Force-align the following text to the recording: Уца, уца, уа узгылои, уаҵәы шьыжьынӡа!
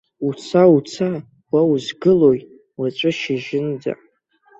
Уца, 0.27 0.63
уца, 0.75 1.09
уа 1.51 1.61
узгылои, 1.71 2.39
уаҵәы 2.79 3.11
шьыжьынӡа! 3.19 3.93